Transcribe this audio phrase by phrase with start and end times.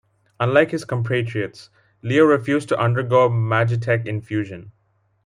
[0.39, 1.69] Unlike his compatriots,
[2.01, 4.71] Leo refused to undergo Magitek infusion.